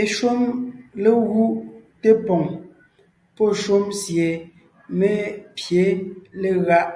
[0.00, 0.40] Eshúm
[1.02, 1.54] légúʼ
[2.00, 2.44] té poŋ
[3.36, 4.28] pɔ́ shúm sie
[4.98, 5.10] mé
[5.56, 5.84] pye
[6.40, 6.90] legáʼ.